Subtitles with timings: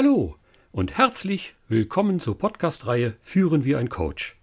[0.00, 0.36] Hallo
[0.70, 4.36] und herzlich willkommen zur Podcast-Reihe Führen wie ein Coach.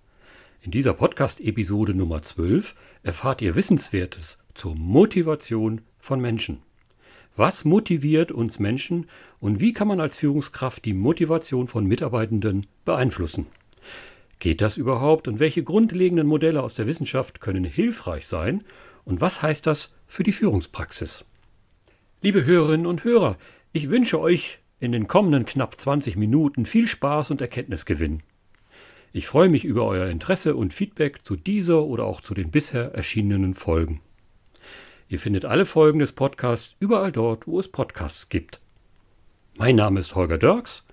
[0.61, 6.61] In dieser Podcast-Episode Nummer 12 erfahrt ihr Wissenswertes zur Motivation von Menschen.
[7.37, 9.07] Was motiviert uns Menschen
[9.39, 13.47] und wie kann man als Führungskraft die Motivation von Mitarbeitenden beeinflussen?
[14.39, 18.65] Geht das überhaupt und welche grundlegenden Modelle aus der Wissenschaft können hilfreich sein
[19.05, 21.23] und was heißt das für die Führungspraxis?
[22.21, 23.37] Liebe Hörerinnen und Hörer,
[23.71, 28.21] ich wünsche euch in den kommenden knapp 20 Minuten viel Spaß und Erkenntnisgewinn.
[29.13, 32.93] Ich freue mich über euer Interesse und Feedback zu dieser oder auch zu den bisher
[32.93, 34.01] erschienenen Folgen.
[35.09, 38.61] Ihr findet alle Folgen des Podcasts überall dort, wo es Podcasts gibt.
[39.55, 40.83] Mein Name ist Holger Dirks.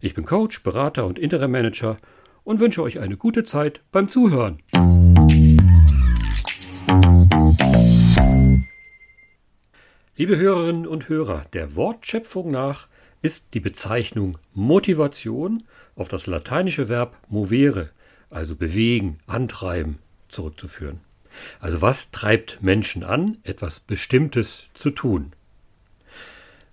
[0.00, 1.96] Ich bin Coach, Berater und Interim Manager
[2.44, 4.62] und wünsche euch eine gute Zeit beim Zuhören.
[10.14, 12.86] Liebe Hörerinnen und Hörer, der Wortschöpfung nach
[13.22, 15.64] ist die Bezeichnung Motivation
[15.96, 17.90] auf das lateinische Verb movere,
[18.30, 21.00] also bewegen, antreiben, zurückzuführen.
[21.60, 25.32] Also was treibt Menschen an, etwas Bestimmtes zu tun?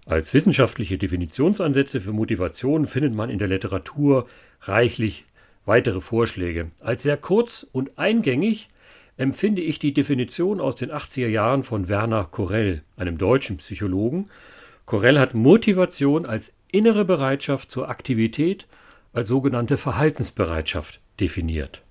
[0.05, 4.27] Als wissenschaftliche Definitionsansätze für Motivation findet man in der Literatur
[4.61, 5.25] reichlich
[5.65, 6.71] weitere Vorschläge.
[6.79, 8.69] Als sehr kurz und eingängig
[9.17, 14.29] empfinde ich die Definition aus den 80er Jahren von Werner Korell, einem deutschen Psychologen,
[14.87, 18.67] Korell hat Motivation als innere Bereitschaft zur Aktivität,
[19.11, 21.81] als sogenannte Verhaltensbereitschaft definiert.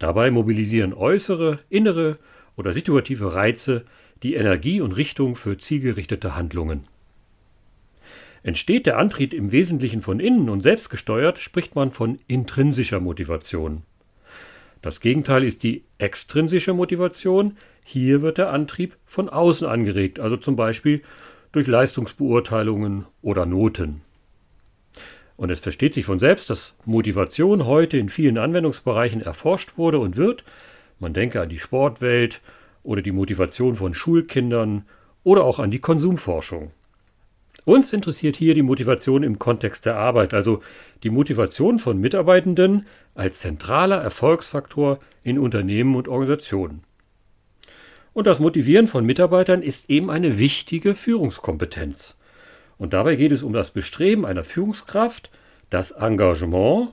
[0.00, 2.18] Dabei mobilisieren äußere, innere
[2.56, 3.84] oder situative Reize
[4.24, 6.88] die Energie und Richtung für zielgerichtete Handlungen.
[8.42, 13.82] Entsteht der Antrieb im Wesentlichen von innen und selbstgesteuert, spricht man von intrinsischer Motivation.
[14.80, 17.56] Das Gegenteil ist die extrinsische Motivation.
[17.84, 21.02] Hier wird der Antrieb von außen angeregt, also zum Beispiel
[21.52, 24.00] durch Leistungsbeurteilungen oder Noten.
[25.36, 30.16] Und es versteht sich von selbst, dass Motivation heute in vielen Anwendungsbereichen erforscht wurde und
[30.16, 30.44] wird.
[30.98, 32.40] Man denke an die Sportwelt
[32.82, 34.84] oder die Motivation von Schulkindern
[35.24, 36.70] oder auch an die Konsumforschung.
[37.64, 40.62] Uns interessiert hier die Motivation im Kontext der Arbeit, also
[41.02, 46.82] die Motivation von Mitarbeitenden als zentraler Erfolgsfaktor in Unternehmen und Organisationen.
[48.12, 52.18] Und das Motivieren von Mitarbeitern ist eben eine wichtige Führungskompetenz.
[52.76, 55.30] Und dabei geht es um das Bestreben einer Führungskraft,
[55.70, 56.90] das Engagement,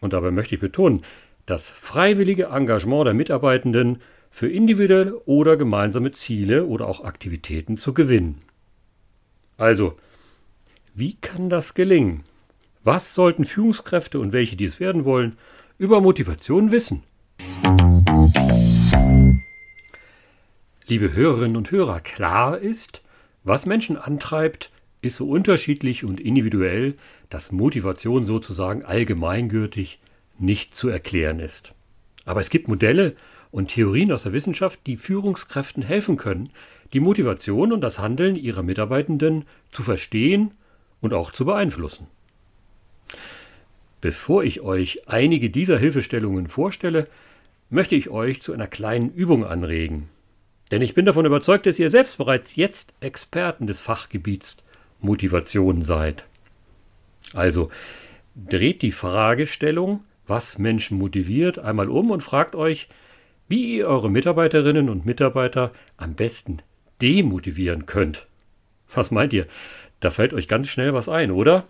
[0.00, 1.02] und dabei möchte ich betonen,
[1.46, 4.00] das freiwillige Engagement der Mitarbeitenden
[4.30, 8.40] für individuelle oder gemeinsame Ziele oder auch Aktivitäten zu gewinnen.
[9.58, 9.96] Also,
[10.94, 12.24] wie kann das gelingen?
[12.82, 15.36] Was sollten Führungskräfte und welche, die es werden wollen,
[15.76, 17.02] über Motivation wissen?
[20.92, 23.00] Liebe Hörerinnen und Hörer, klar ist,
[23.44, 24.70] was Menschen antreibt,
[25.00, 26.96] ist so unterschiedlich und individuell,
[27.30, 30.00] dass Motivation sozusagen allgemeingültig
[30.38, 31.72] nicht zu erklären ist.
[32.26, 33.16] Aber es gibt Modelle
[33.50, 36.50] und Theorien aus der Wissenschaft, die Führungskräften helfen können,
[36.92, 40.50] die Motivation und das Handeln ihrer Mitarbeitenden zu verstehen
[41.00, 42.06] und auch zu beeinflussen.
[44.02, 47.08] Bevor ich euch einige dieser Hilfestellungen vorstelle,
[47.70, 50.10] möchte ich euch zu einer kleinen Übung anregen.
[50.72, 54.56] Denn ich bin davon überzeugt, dass ihr selbst bereits jetzt Experten des Fachgebiets
[55.00, 56.24] Motivation seid.
[57.34, 57.70] Also
[58.34, 62.88] dreht die Fragestellung, was Menschen motiviert, einmal um und fragt euch,
[63.48, 66.60] wie ihr eure Mitarbeiterinnen und Mitarbeiter am besten
[67.02, 68.26] demotivieren könnt.
[68.94, 69.46] Was meint ihr?
[70.00, 71.66] Da fällt euch ganz schnell was ein, oder?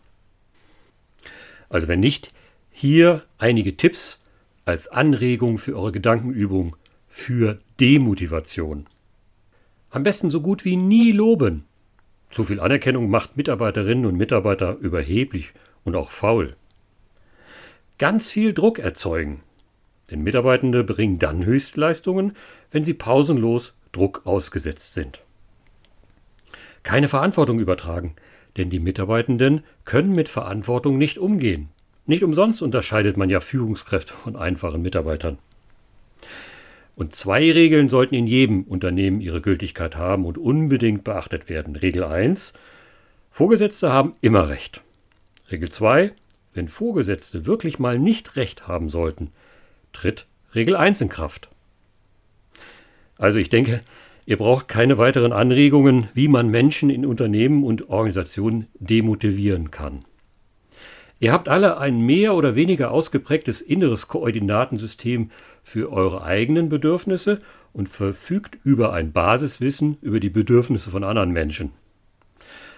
[1.69, 2.33] Also wenn nicht,
[2.71, 4.23] hier einige Tipps
[4.65, 6.77] als Anregung für eure Gedankenübung
[7.09, 8.87] für Demotivation.
[9.93, 11.67] Am besten so gut wie nie loben.
[12.31, 15.53] Zu viel Anerkennung macht Mitarbeiterinnen und Mitarbeiter überheblich
[15.85, 16.57] und auch faul.
[17.99, 19.43] Ganz viel Druck erzeugen.
[20.11, 22.33] Denn Mitarbeitende bringen dann Höchstleistungen,
[22.71, 25.21] wenn sie pausenlos Druck ausgesetzt sind.
[26.85, 28.17] Keine Verantwortung übertragen,
[28.57, 31.69] denn die Mitarbeitenden können mit Verantwortung nicht umgehen.
[32.07, 35.39] Nicht umsonst unterscheidet man ja Führungskräfte von einfachen Mitarbeitern.
[36.95, 41.77] Und zwei Regeln sollten in jedem Unternehmen ihre Gültigkeit haben und unbedingt beachtet werden.
[41.77, 42.53] Regel 1.
[43.31, 44.83] Vorgesetzte haben immer Recht.
[45.51, 46.13] Regel 2.
[46.53, 49.31] Wenn Vorgesetzte wirklich mal nicht Recht haben sollten,
[49.93, 51.49] tritt Regel 1 in Kraft.
[53.17, 53.81] Also ich denke,
[54.27, 60.05] ihr braucht keine weiteren Anregungen, wie man Menschen in Unternehmen und Organisationen demotivieren kann.
[61.21, 65.31] Ihr habt alle ein mehr oder weniger ausgeprägtes inneres Koordinatensystem
[65.63, 67.41] für eure eigenen Bedürfnisse
[67.73, 71.73] und verfügt über ein Basiswissen über die Bedürfnisse von anderen Menschen.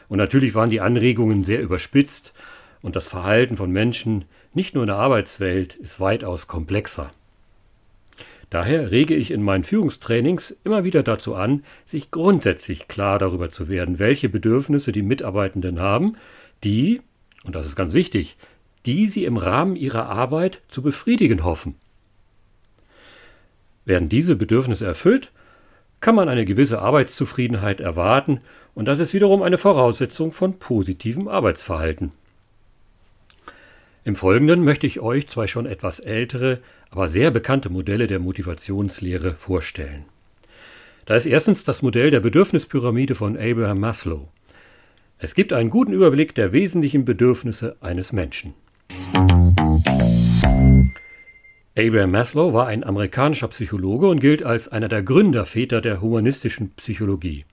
[0.08, 2.32] Und natürlich waren die Anregungen sehr überspitzt
[2.82, 7.10] und das Verhalten von Menschen, nicht nur in der Arbeitswelt, ist weitaus komplexer.
[8.50, 13.68] Daher rege ich in meinen Führungstrainings immer wieder dazu an, sich grundsätzlich klar darüber zu
[13.68, 16.16] werden, welche Bedürfnisse die Mitarbeitenden haben,
[16.62, 17.00] die,
[17.44, 18.36] und das ist ganz wichtig,
[18.86, 21.74] die sie im Rahmen ihrer Arbeit zu befriedigen hoffen.
[23.84, 25.30] Werden diese Bedürfnisse erfüllt,
[26.00, 28.40] kann man eine gewisse Arbeitszufriedenheit erwarten,
[28.74, 32.12] und das ist wiederum eine Voraussetzung von positivem Arbeitsverhalten.
[34.04, 36.58] Im Folgenden möchte ich euch zwei schon etwas ältere,
[36.90, 40.04] aber sehr bekannte Modelle der Motivationslehre vorstellen.
[41.06, 44.28] Da ist erstens das Modell der Bedürfnispyramide von Abraham Maslow.
[45.18, 48.54] Es gibt einen guten Überblick der wesentlichen Bedürfnisse eines Menschen.
[51.76, 57.46] Abraham Maslow war ein amerikanischer Psychologe und gilt als einer der Gründerväter der humanistischen Psychologie.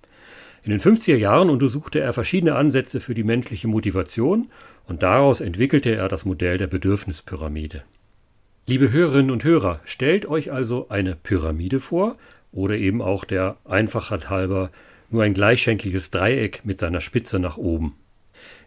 [0.64, 4.52] In den 50er Jahren untersuchte er verschiedene Ansätze für die menschliche Motivation
[4.88, 7.82] und daraus entwickelte er das Modell der Bedürfnispyramide.
[8.68, 12.16] Liebe Hörerinnen und Hörer, stellt euch also eine Pyramide vor
[12.52, 14.70] oder eben auch der Einfachheit halber
[15.10, 17.96] nur ein gleichschenkliges Dreieck mit seiner Spitze nach oben.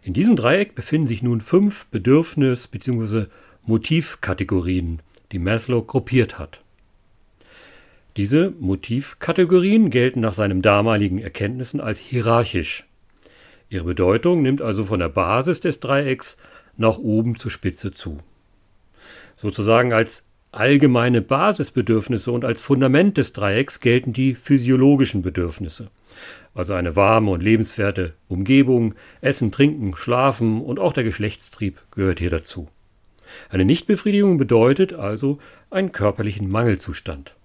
[0.03, 3.27] In diesem Dreieck befinden sich nun fünf Bedürfnis- bzw.
[3.65, 6.61] Motivkategorien, die Maslow gruppiert hat.
[8.17, 12.85] Diese Motivkategorien gelten nach seinen damaligen Erkenntnissen als hierarchisch.
[13.69, 16.37] Ihre Bedeutung nimmt also von der Basis des Dreiecks
[16.77, 18.19] nach oben zur Spitze zu.
[19.35, 25.89] Sozusagen als allgemeine Basisbedürfnisse und als Fundament des Dreiecks gelten die physiologischen Bedürfnisse.
[26.53, 32.29] Also eine warme und lebenswerte Umgebung, Essen, Trinken, Schlafen und auch der Geschlechtstrieb gehört hier
[32.29, 32.69] dazu.
[33.49, 35.39] Eine Nichtbefriedigung bedeutet also
[35.69, 37.35] einen körperlichen Mangelzustand.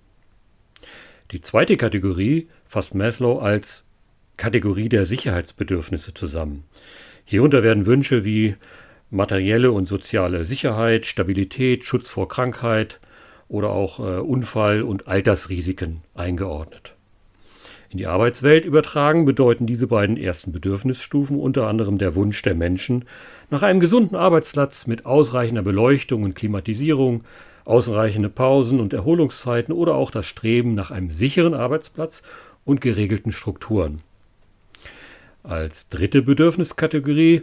[1.31, 3.87] Die zweite Kategorie fasst Maslow als
[4.37, 6.65] Kategorie der Sicherheitsbedürfnisse zusammen.
[7.25, 8.57] Hierunter werden Wünsche wie
[9.11, 13.01] materielle und soziale Sicherheit, Stabilität, Schutz vor Krankheit
[13.49, 16.95] oder auch äh, Unfall- und Altersrisiken eingeordnet.
[17.91, 23.05] In die Arbeitswelt übertragen bedeuten diese beiden ersten Bedürfnisstufen unter anderem der Wunsch der Menschen
[23.51, 27.25] nach einem gesunden Arbeitsplatz mit ausreichender Beleuchtung und Klimatisierung,
[27.65, 32.23] ausreichende Pausen und Erholungszeiten oder auch das Streben nach einem sicheren Arbeitsplatz
[32.65, 34.03] und geregelten Strukturen.
[35.43, 37.43] Als dritte Bedürfniskategorie,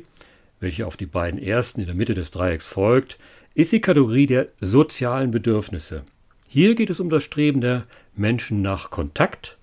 [0.59, 3.17] welche auf die beiden ersten in der Mitte des Dreiecks folgt,
[3.53, 6.03] ist die Kategorie der sozialen Bedürfnisse.
[6.47, 9.57] Hier geht es um das Streben der Menschen nach Kontakt,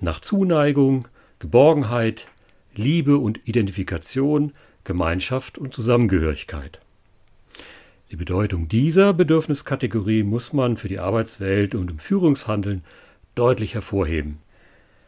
[0.00, 2.26] nach Zuneigung, Geborgenheit,
[2.74, 4.52] Liebe und Identifikation,
[4.90, 6.80] Gemeinschaft und Zusammengehörigkeit.
[8.10, 12.82] Die Bedeutung dieser Bedürfniskategorie muss man für die Arbeitswelt und im Führungshandeln
[13.36, 14.38] deutlich hervorheben.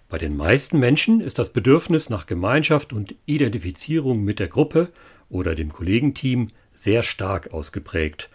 [0.09, 4.93] Bei den meisten Menschen ist das Bedürfnis nach Gemeinschaft und Identifizierung mit der Gruppe
[5.29, 6.47] oder dem Kollegenteam
[6.77, 8.31] sehr stark ausgeprägt.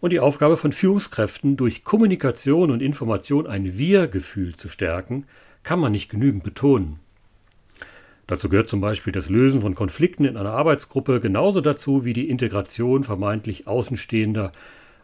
[0.00, 5.26] Und die Aufgabe von Führungskräften, durch Kommunikation und Information ein Wir-Gefühl zu stärken,
[5.64, 6.98] kann man nicht genügend betonen.
[8.28, 12.28] Dazu gehört zum Beispiel das Lösen von Konflikten in einer Arbeitsgruppe genauso dazu wie die
[12.28, 14.52] Integration vermeintlich außenstehender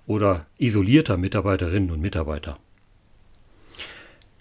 [0.07, 2.59] oder isolierter Mitarbeiterinnen und Mitarbeiter.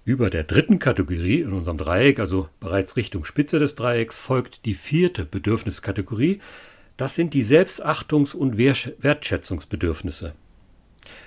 [0.04, 4.74] Über der dritten Kategorie in unserem Dreieck, also bereits Richtung Spitze des Dreiecks, folgt die
[4.74, 6.42] vierte Bedürfniskategorie.
[6.98, 10.34] Das sind die Selbstachtungs- und Wertschätzungsbedürfnisse.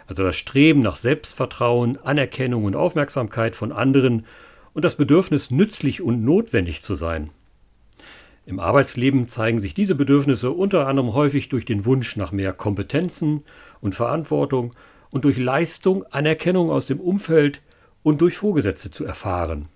[0.06, 4.26] Also das Streben nach Selbstvertrauen, Anerkennung und Aufmerksamkeit von anderen
[4.74, 7.30] und das Bedürfnis, nützlich und notwendig zu sein.
[8.46, 13.42] Im Arbeitsleben zeigen sich diese Bedürfnisse unter anderem häufig durch den Wunsch nach mehr Kompetenzen
[13.80, 14.72] und Verantwortung
[15.10, 17.60] und durch Leistung, Anerkennung aus dem Umfeld
[18.04, 19.66] und durch Vorgesetzte zu erfahren.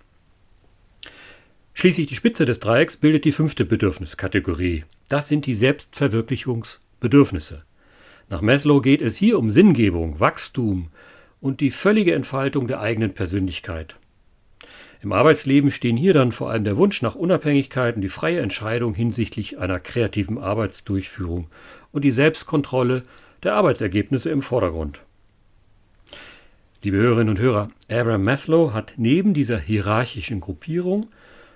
[1.73, 4.85] Schließlich die Spitze des Dreiecks bildet die fünfte Bedürfniskategorie.
[5.09, 7.63] Das sind die Selbstverwirklichungsbedürfnisse.
[8.29, 10.87] Nach Maslow geht es hier um Sinngebung, Wachstum
[11.41, 13.97] und die völlige Entfaltung der eigenen Persönlichkeit.
[15.03, 18.93] Im Arbeitsleben stehen hier dann vor allem der Wunsch nach Unabhängigkeit und die freie Entscheidung
[18.93, 21.47] hinsichtlich einer kreativen Arbeitsdurchführung
[21.91, 23.01] und die Selbstkontrolle
[23.41, 25.01] der Arbeitsergebnisse im Vordergrund.
[26.83, 31.07] Liebe Hörerinnen und Hörer, Abraham Maslow hat neben dieser hierarchischen Gruppierung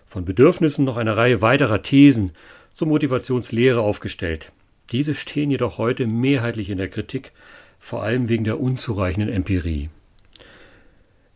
[0.07, 2.31] von Bedürfnissen noch eine Reihe weiterer Thesen
[2.73, 4.51] zur Motivationslehre aufgestellt.
[4.91, 7.31] Diese stehen jedoch heute mehrheitlich in der Kritik,
[7.79, 9.89] vor allem wegen der unzureichenden Empirie.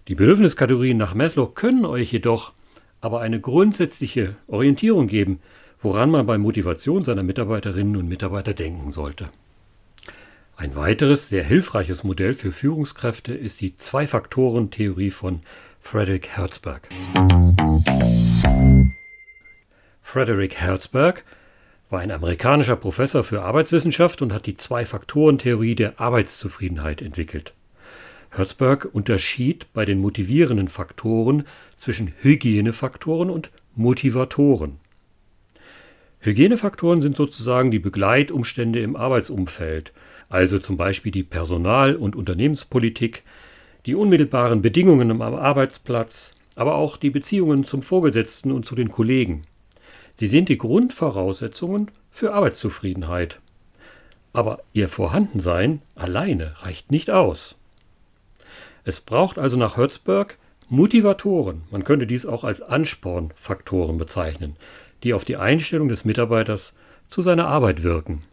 [0.10, 2.54] Die Bedürfniskategorien nach Maslow können euch jedoch
[3.00, 5.40] aber eine grundsätzliche Orientierung geben,
[5.80, 9.28] woran man bei Motivation seiner Mitarbeiterinnen und Mitarbeiter denken sollte.
[10.58, 15.42] Ein weiteres sehr hilfreiches Modell für Führungskräfte ist die Zwei-Faktoren-Theorie von
[15.80, 16.90] Frederick Herzberg.
[20.02, 21.24] Frederick Herzberg
[21.92, 27.54] war ein amerikanischer Professor für Arbeitswissenschaft und hat die Zwei-Faktoren-Theorie der Arbeitszufriedenheit entwickelt.
[28.30, 31.46] Herzberg unterschied bei den motivierenden Faktoren
[31.78, 34.78] zwischen Hygienefaktoren und Motivatoren.
[36.20, 39.94] Hygienefaktoren sind sozusagen die Begleitumstände im Arbeitsumfeld,
[40.28, 43.24] also zum Beispiel die Personal- und Unternehmenspolitik,
[43.86, 49.44] die unmittelbaren Bedingungen am Arbeitsplatz, aber auch die Beziehungen zum Vorgesetzten und zu den Kollegen.
[50.16, 53.40] Sie sind die Grundvoraussetzungen für Arbeitszufriedenheit.
[54.34, 57.59] Aber ihr Vorhandensein alleine reicht nicht aus.
[58.90, 64.56] Es braucht also nach Herzberg Motivatoren, man könnte dies auch als Anspornfaktoren bezeichnen,
[65.04, 66.74] die auf die Einstellung des Mitarbeiters
[67.08, 68.24] zu seiner Arbeit wirken.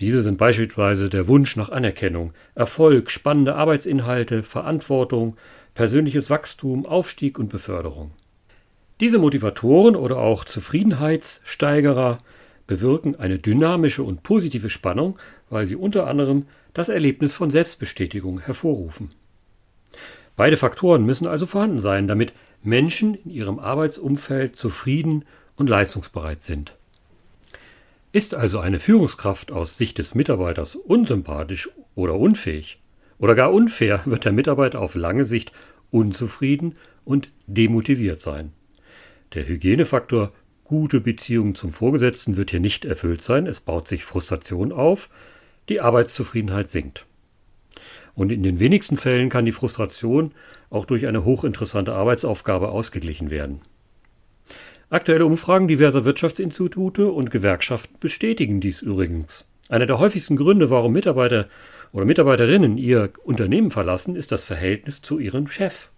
[0.00, 5.36] Diese sind beispielsweise der Wunsch nach Anerkennung, Erfolg, spannende Arbeitsinhalte, Verantwortung,
[5.74, 8.10] persönliches Wachstum, Aufstieg und Beförderung.
[8.98, 12.18] Diese Motivatoren oder auch Zufriedenheitssteigerer
[12.66, 15.16] bewirken eine dynamische und positive Spannung,
[15.48, 19.10] weil sie unter anderem das Erlebnis von Selbstbestätigung hervorrufen.
[20.36, 25.24] Beide Faktoren müssen also vorhanden sein, damit Menschen in ihrem Arbeitsumfeld zufrieden
[25.56, 26.74] und leistungsbereit sind.
[28.12, 32.80] Ist also eine Führungskraft aus Sicht des Mitarbeiters unsympathisch oder unfähig
[33.18, 35.52] oder gar unfair, wird der Mitarbeiter auf lange Sicht
[35.90, 36.74] unzufrieden
[37.04, 38.52] und demotiviert sein.
[39.34, 40.32] Der Hygienefaktor
[40.64, 45.08] gute Beziehungen zum Vorgesetzten wird hier nicht erfüllt sein, es baut sich Frustration auf,
[45.70, 47.06] die Arbeitszufriedenheit sinkt.
[48.14, 50.32] Und in den wenigsten Fällen kann die Frustration
[50.68, 53.62] auch durch eine hochinteressante Arbeitsaufgabe ausgeglichen werden.
[54.90, 59.48] Aktuelle Umfragen diverser Wirtschaftsinstitute und Gewerkschaften bestätigen dies übrigens.
[59.68, 61.48] Einer der häufigsten Gründe, warum Mitarbeiter
[61.92, 65.90] oder Mitarbeiterinnen ihr Unternehmen verlassen, ist das Verhältnis zu ihrem Chef.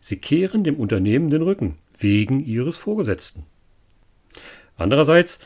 [0.00, 3.44] Sie kehren dem Unternehmen den Rücken wegen ihres Vorgesetzten.
[4.76, 5.40] Andererseits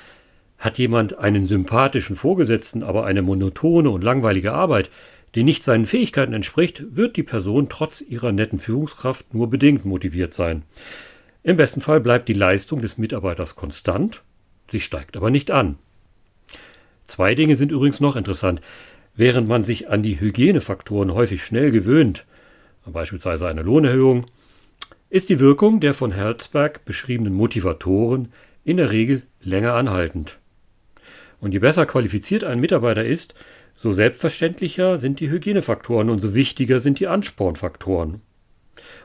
[0.62, 4.90] hat jemand einen sympathischen Vorgesetzten, aber eine monotone und langweilige Arbeit,
[5.34, 10.32] die nicht seinen Fähigkeiten entspricht, wird die Person trotz ihrer netten Führungskraft nur bedingt motiviert
[10.32, 10.62] sein.
[11.42, 14.22] Im besten Fall bleibt die Leistung des Mitarbeiters konstant,
[14.70, 15.78] sie steigt aber nicht an.
[17.08, 18.60] Zwei Dinge sind übrigens noch interessant.
[19.16, 22.24] Während man sich an die Hygienefaktoren häufig schnell gewöhnt,
[22.86, 24.26] beispielsweise eine Lohnerhöhung,
[25.10, 28.28] ist die Wirkung der von Herzberg beschriebenen Motivatoren
[28.64, 30.38] in der Regel länger anhaltend.
[31.42, 33.34] Und je besser qualifiziert ein Mitarbeiter ist,
[33.74, 38.20] so selbstverständlicher sind die Hygienefaktoren und so wichtiger sind die Anspornfaktoren.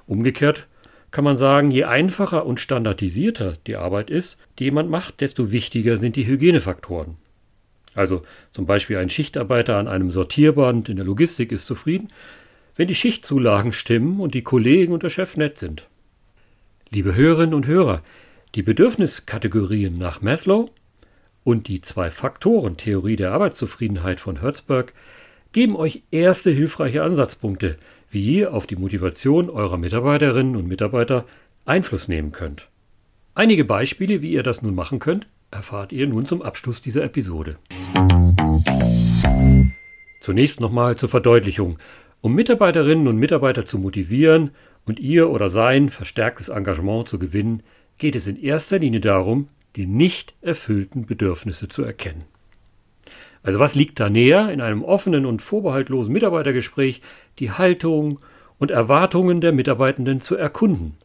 [0.06, 0.68] Umgekehrt
[1.10, 5.98] kann man sagen, je einfacher und standardisierter die Arbeit ist, die jemand macht, desto wichtiger
[5.98, 7.16] sind die Hygienefaktoren.
[7.96, 12.14] Also zum Beispiel ein Schichtarbeiter an einem Sortierband in der Logistik ist zufrieden,
[12.76, 15.88] wenn die Schichtzulagen stimmen und die Kollegen und der Chef nett sind.
[16.92, 18.04] Liebe Hörerinnen und Hörer,
[18.54, 20.70] die Bedürfniskategorien nach Maslow
[21.48, 24.94] und die Zwei-Faktoren-Theorie der Arbeitszufriedenheit von Herzberg
[25.54, 27.78] geben euch erste hilfreiche Ansatzpunkte,
[28.12, 31.24] wie ihr auf die Motivation eurer Mitarbeiterinnen und Mitarbeiter
[31.64, 32.68] Einfluss nehmen könnt.
[33.34, 37.56] Einige Beispiele, wie ihr das nun machen könnt, erfahrt ihr nun zum Abschluss dieser Episode.
[40.20, 41.78] Zunächst nochmal zur Verdeutlichung.
[42.20, 44.52] Um Mitarbeiterinnen und Mitarbeiter zu motivieren
[44.86, 47.64] und ihr oder sein verstärktes Engagement zu gewinnen,
[48.00, 52.26] geht es in erster Linie darum, die nicht erfüllten Bedürfnisse zu erkennen.
[53.44, 57.02] Also was liegt da näher, in einem offenen und vorbehaltlosen Mitarbeitergespräch
[57.40, 58.20] die Haltung
[58.58, 60.98] und Erwartungen der Mitarbeitenden zu erkunden?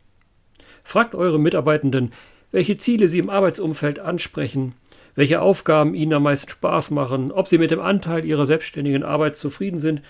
[0.83, 2.12] Fragt eure Mitarbeitenden,
[2.50, 4.75] welche Ziele sie im Arbeitsumfeld ansprechen,
[5.14, 9.37] welche Aufgaben ihnen am meisten Spaß machen, ob sie mit dem Anteil ihrer selbstständigen Arbeit
[9.37, 10.02] zufrieden sind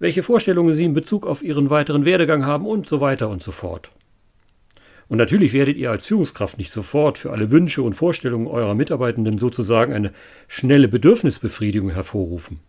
[0.00, 3.52] welche Vorstellungen Sie in Bezug auf Ihren weiteren Werdegang haben und so weiter und so
[3.52, 3.90] fort.
[5.10, 9.40] Und natürlich werdet ihr als Führungskraft nicht sofort für alle Wünsche und Vorstellungen eurer Mitarbeitenden
[9.40, 10.12] sozusagen eine
[10.46, 12.60] schnelle Bedürfnisbefriedigung hervorrufen.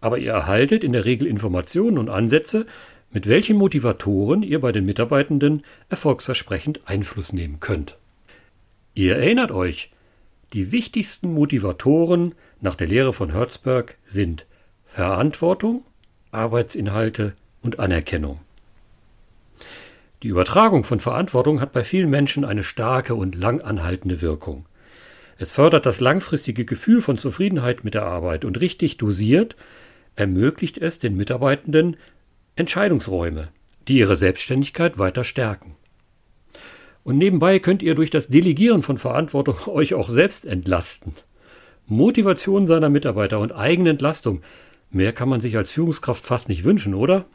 [0.00, 2.66] Aber ihr erhaltet in der Regel Informationen und Ansätze,
[3.12, 7.96] mit welchen Motivatoren ihr bei den Mitarbeitenden erfolgsversprechend Einfluss nehmen könnt.
[8.94, 9.92] Ihr erinnert euch,
[10.54, 14.44] die wichtigsten Motivatoren nach der Lehre von Herzberg sind
[14.86, 15.84] Verantwortung,
[16.32, 18.40] Arbeitsinhalte und Anerkennung.
[20.22, 24.66] Die Übertragung von Verantwortung hat bei vielen Menschen eine starke und lang anhaltende Wirkung.
[25.38, 29.56] Es fördert das langfristige Gefühl von Zufriedenheit mit der Arbeit und richtig dosiert
[30.14, 31.96] ermöglicht es den Mitarbeitenden
[32.56, 33.48] Entscheidungsräume,
[33.86, 35.76] die ihre Selbstständigkeit weiter stärken.
[37.04, 41.12] Und nebenbei könnt ihr durch das Delegieren von Verantwortung euch auch selbst entlasten.
[41.86, 44.42] Motivation seiner Mitarbeiter und eigene Entlastung
[44.90, 47.26] Mehr kann man sich als Führungskraft fast nicht wünschen, oder?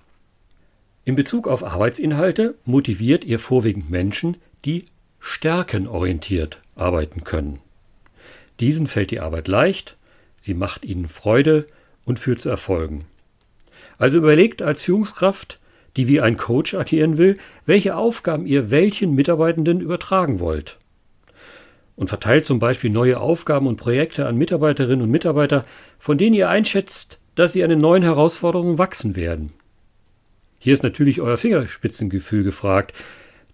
[1.03, 4.85] In Bezug auf Arbeitsinhalte motiviert ihr vorwiegend Menschen, die
[5.19, 7.59] stärkenorientiert arbeiten können.
[8.59, 9.97] Diesen fällt die Arbeit leicht,
[10.39, 11.65] sie macht ihnen Freude
[12.05, 13.05] und führt zu Erfolgen.
[13.97, 15.59] Also überlegt als Führungskraft,
[15.97, 20.77] die wie ein Coach agieren will, welche Aufgaben ihr welchen Mitarbeitenden übertragen wollt.
[21.95, 25.65] Und verteilt zum Beispiel neue Aufgaben und Projekte an Mitarbeiterinnen und Mitarbeiter,
[25.97, 29.53] von denen ihr einschätzt, dass sie an den neuen Herausforderungen wachsen werden.
[30.63, 32.93] Hier ist natürlich euer Fingerspitzengefühl gefragt,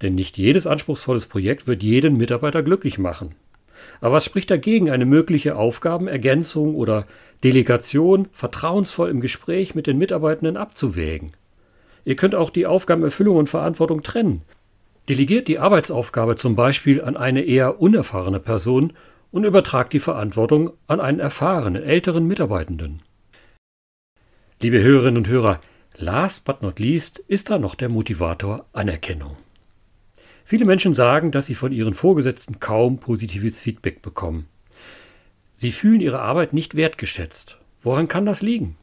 [0.02, 3.34] denn nicht jedes anspruchsvolles Projekt wird jeden Mitarbeiter glücklich machen.
[4.02, 7.08] Aber was spricht dagegen, eine mögliche Aufgabenergänzung oder
[7.46, 11.32] Delegation vertrauensvoll im Gespräch mit den Mitarbeitenden abzuwägen?
[12.04, 14.42] Ihr könnt auch die Aufgabenerfüllung und Verantwortung trennen.
[15.08, 18.92] Delegiert die Arbeitsaufgabe zum Beispiel an eine eher unerfahrene Person
[19.32, 23.02] und übertragt die Verantwortung an einen erfahrenen, älteren Mitarbeitenden.
[24.62, 25.62] Liebe Hörerinnen und Hörer,
[25.98, 29.36] last but not least ist da noch der Motivator Anerkennung.
[30.46, 34.48] Viele Menschen sagen, dass sie von ihren Vorgesetzten kaum positives Feedback bekommen.
[35.56, 37.58] Sie fühlen ihre Arbeit nicht wertgeschätzt.
[37.82, 38.77] Woran kann das liegen?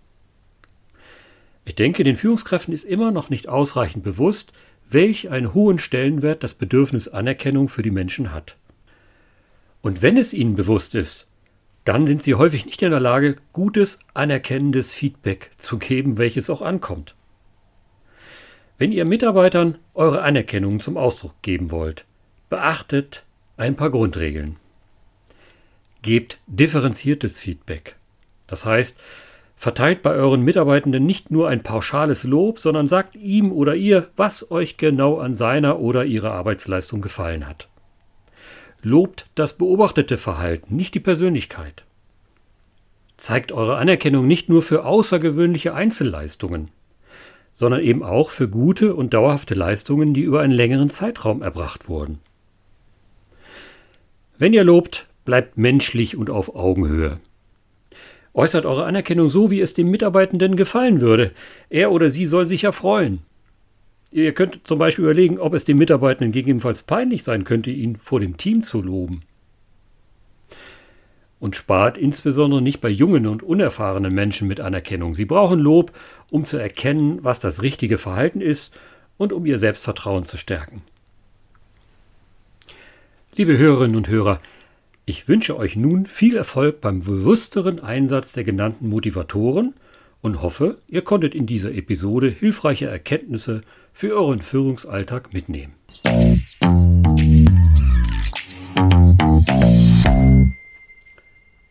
[1.64, 4.52] Ich denke, den Führungskräften ist immer noch nicht ausreichend bewusst,
[4.90, 8.56] welch einen hohen Stellenwert das Bedürfnis Anerkennung für die Menschen hat.
[9.80, 11.26] Und wenn es ihnen bewusst ist,
[11.85, 16.62] dann sind sie häufig nicht in der Lage, gutes, anerkennendes Feedback zu geben, welches auch
[16.62, 17.14] ankommt.
[18.79, 22.05] Wenn ihr Mitarbeitern eure Anerkennung zum Ausdruck geben wollt,
[22.50, 23.25] beachtet
[23.57, 24.57] ein paar Grundregeln.
[26.03, 27.97] Gebt differenziertes Feedback.
[28.47, 28.99] Das heißt,
[29.57, 34.50] Verteilt bei euren Mitarbeitenden nicht nur ein pauschales Lob, sondern sagt ihm oder ihr, was
[34.50, 37.69] euch genau an seiner oder ihrer Arbeitsleistung gefallen hat.
[38.87, 41.85] Lobt das beobachtete Verhalten, nicht die Persönlichkeit.
[43.17, 46.71] Zeigt eure Anerkennung nicht nur für außergewöhnliche Einzelleistungen,
[47.55, 52.18] sondern eben auch für gute und dauerhafte Leistungen, die über einen längeren Zeitraum erbracht wurden.
[54.37, 57.20] Wenn ihr lobt, bleibt menschlich und auf Augenhöhe.
[58.35, 61.33] Äußert eure Anerkennung so, wie es dem Mitarbeitenden gefallen würde.
[61.70, 63.23] Er oder sie soll sich ja freuen.
[64.14, 68.20] Ihr könnt zum Beispiel überlegen, ob es dem Mitarbeitenden gegebenenfalls peinlich sein könnte, ihn vor
[68.20, 69.22] dem Team zu loben.
[71.40, 75.16] Und spart insbesondere nicht bei jungen und unerfahrenen Menschen mit Anerkennung.
[75.16, 75.90] Sie brauchen Lob,
[76.31, 78.72] um zu erkennen, was das richtige Verhalten ist
[79.16, 80.83] und um ihr Selbstvertrauen zu stärken.
[83.35, 84.40] Liebe Hörerinnen und Hörer,
[85.07, 89.74] ich wünsche euch nun viel Erfolg beim bewussteren Einsatz der genannten Motivatoren
[90.24, 93.60] und hoffe, ihr konntet in dieser Episode hilfreiche Erkenntnisse
[93.92, 95.74] für euren Führungsalltag mitnehmen.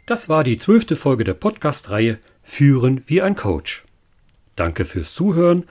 [0.05, 3.85] Das war die zwölfte Folge der Podcast-Reihe Führen wie ein Coach.
[4.55, 5.63] Danke fürs Zuhören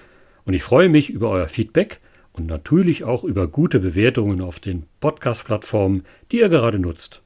[0.45, 2.01] und ich freue mich über euer Feedback
[2.33, 7.23] und natürlich auch über gute Bewertungen auf den Podcast-Plattformen, die ihr gerade nutzt.